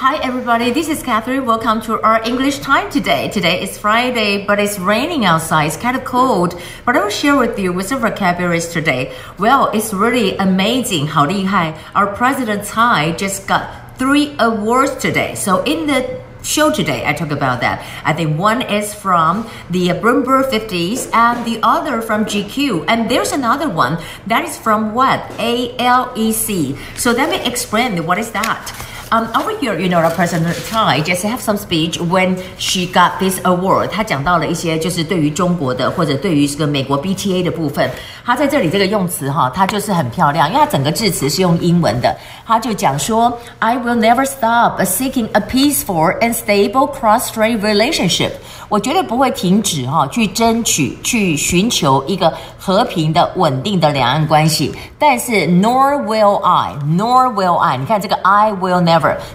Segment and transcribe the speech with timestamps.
[0.00, 1.44] Hi everybody, this is Catherine.
[1.44, 3.28] Welcome to our English time today.
[3.28, 5.66] Today is Friday, but it's raining outside.
[5.66, 9.14] It's kind of cold, but I will share with you with the vocabularies today.
[9.36, 13.68] Well, it's really amazing how 厉害 our President Tsai just got
[13.98, 15.34] three awards today.
[15.34, 17.84] So in the show today I talk about that.
[18.02, 22.86] I think one is from the Bloomberg 50s and the other from GQ.
[22.88, 25.20] And there's another one that is from what?
[25.36, 26.78] ALEC.
[26.96, 28.72] So let me explain what is that.
[29.11, 33.19] Um, over here, you know, our President Tsai just have some speech when she got
[33.19, 33.89] this award.
[33.89, 37.89] 他讲到了一些就是对于中国的或者对于这个美国 BTA 的部分。
[38.25, 42.15] 他在这里这个用词哈，他就是很漂亮，因为他整个致辞是用英文的。
[42.47, 48.31] 他就讲说，I will never stop seeking a peaceful and stable cross-strait relationship。
[48.67, 54.73] 我绝对不会停止哈，去争取、去寻求一个和平的、稳定的两岸关系。
[54.97, 58.81] 但是，nor will I，nor will I，你看这个 I will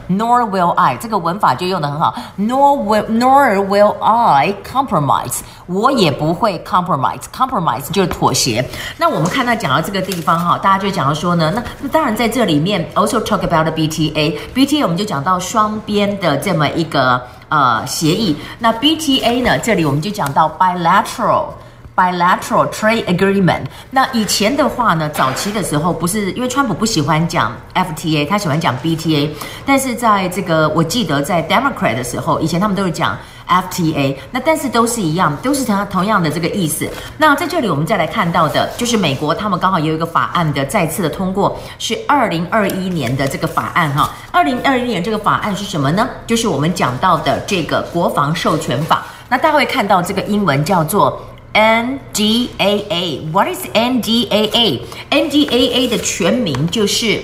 [0.09, 2.15] Nor will I，这个文法就用得很好。
[2.37, 8.63] nor will，nor will I compromise，我也不会 compromise，compromise 就是妥协。
[8.97, 17.21] 那我们看到讲到这个地方哈，大家就讲到说呢，那那当然在这里面 also talk about the BTA，BTA 我们就讲到双边的这么一个。
[17.47, 18.35] 呃，协议。
[18.57, 19.59] 那 BTA 呢？
[19.59, 21.45] 这里我们就讲到 bilateral
[21.95, 23.61] bilateral trade agreement。
[23.91, 29.29] 那以前的话呢，早期的时候不是因为川普不喜欢讲 FTA，他喜欢讲 BTA。
[29.65, 33.17] 但是在这个我记得在 Democrat 的时候，以前他们都是讲。
[33.47, 36.89] FTA，那但是都是一样，都是同同样的这个意思。
[37.19, 44.09] 那在这里我们再来看到的，就是美国他们刚好有一个法案的再次的通过，是二零二一年的这个法案哈。
[44.31, 46.09] 二零二一年这个法案是什么呢？
[46.25, 49.05] 就是我们讲到的这个国防授权法。
[49.29, 51.23] 那大家会看到这个英文叫做
[51.55, 53.31] NDAA。
[53.31, 57.23] What is NDAA？NDAA 的全名就是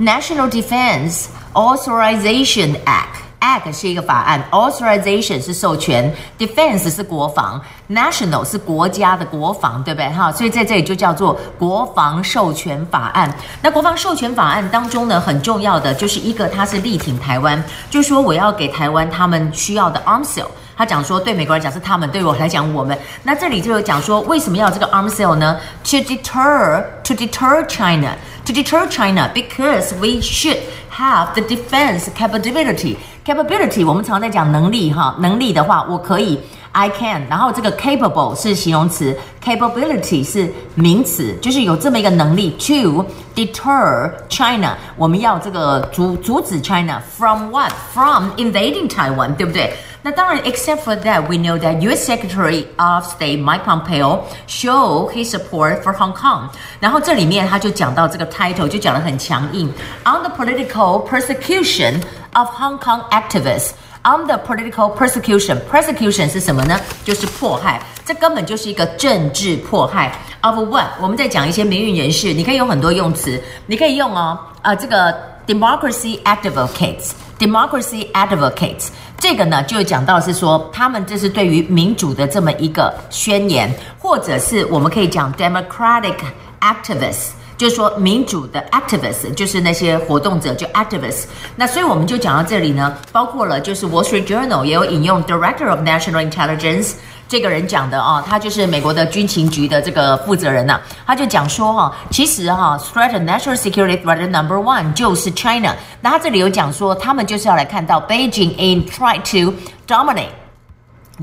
[0.00, 3.22] National Defense Authorization Act。
[3.40, 10.08] Act 是一个法案，Authorization 是授权，Defense 是国防，National 是国家的国防，对不对？
[10.08, 13.30] 哈，所以在这里就叫做国防授权法案。
[13.60, 20.46] 那国防授权法案当中呢，很重要的就是一个，它是力挺台湾，就是说我要给台湾他们需要的 arms sale。
[20.76, 22.98] 他讲说，对美国人讲是他们，对我来讲我们。
[23.22, 30.58] 那这里就有讲说，为什么要这个 arms sale 呢？To deter, to deter China, to deter China, because we should
[30.96, 32.96] have the defense capability.
[33.24, 36.40] Capability，我们常常在讲能力哈，能力的话，我可以
[36.73, 43.05] ，I can，然后这个 capable 是形容词，capability 是名词，就是有这么一个能力，to
[43.35, 49.73] deter China，我们要这个阻阻止 China from what？From invading Taiwan，对不对？
[50.01, 52.09] 那当然，except for that，we know that U.S.
[52.09, 56.49] Secretary of State Mike Pompeo show his support for Hong Kong。
[56.79, 59.67] 然后这里面他就讲到这个 title，就讲得很强硬，
[60.05, 63.71] on the political persecution。of Hong Kong activists
[64.04, 65.58] Under political persecution.
[65.70, 66.78] Persecution 是什么呢？
[67.02, 70.12] 就是迫害，这根本就是一个政治迫害。
[70.42, 70.86] Of what？
[71.00, 75.14] 我们在讲一些民运人士，你可以用很多用词，你可以用哦，呃，这个
[75.46, 78.88] democracy advocates，democracy advocates，
[79.18, 86.16] 这个呢就讲到是说，他们这是对于民主的这么一个宣言，或者是我们可以讲 democratic
[86.60, 87.30] activists。
[87.56, 91.24] 就是说，民主的 activists 就是那些活动者，就 activists。
[91.56, 96.94] 那所以我们就讲到这里呢，包括了就是 Wall Street Journal 也有引用 Director of National Intelligence
[97.26, 105.74] 这个人讲的啊，他就是美国的军情局的这个负责人呐、啊，他就讲说哈，其实哈，threat national security threat number one 就是 China。
[106.00, 109.54] 那他这里有讲说，他们就是要来看到 Beijing in try to
[109.86, 110.43] dominate。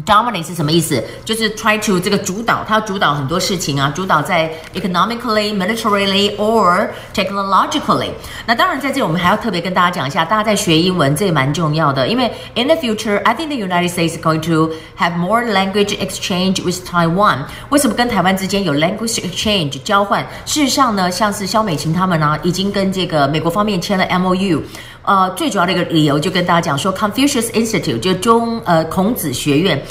[0.06, 1.04] Dominate 是什么意思？
[1.26, 8.10] 就是 try to 这个主导，他要主导很多事情啊，主导在 economically、militarily or technologically。
[8.46, 16.64] 那当然在这里我们还要特别跟大家讲一下，大家在学英文这也蛮重要的，因为 in the future I think the United States is going to have more language exchange
[16.64, 17.40] with Taiwan。
[17.70, 20.26] 为什么跟台湾之间有 language exchange 交换？
[20.46, 24.62] 事实上呢，像是萧美琴他们呢、已经跟这个美国方面签了 MOU。
[25.04, 29.82] 呃，最主要的一个理由就跟大家讲说，Confucius Institute 就中呃孔子学院。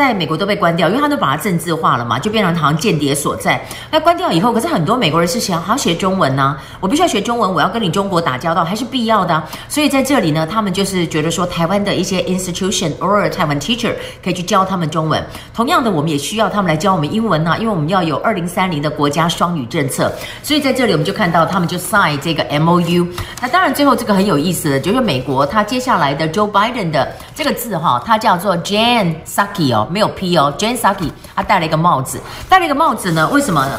[0.00, 3.60] 在美国都被关掉，因为他都把它政治化了嘛，就变成好像间谍所在。
[3.90, 13.94] 那关掉以后，可是很多美国人是想好好学中文呢、我必须要学中文，我要跟你中国打交道，还是必要的、所以在这里呢，他们就是觉得说，台湾的一些 institution or a 台湾 teacher
[14.24, 15.22] 可以去教他们中文。
[15.54, 20.10] 同样的，我们也需要他们来教我们英文呢、啊，因为我们要有二零三零的国家双语政策。
[20.42, 23.06] 所以在这里我们就看到他们就 sign 这个 MOU。
[23.42, 29.86] 那当然最后这个很有意思的，就是美国他接下来的 Joe Biden 的这个字哈，它叫做 Jan Saki 哦。
[29.90, 33.28] 没有 P 哦，Jane Saki，他戴了一个帽子，戴了一个帽子呢？
[33.30, 33.78] 为什么呢？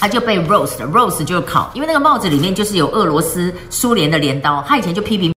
[0.00, 5.34] 他就被 roast，roast 就是烤，因为那个帽子里面就是有俄罗斯、苏联的镰刀，他以前就批评。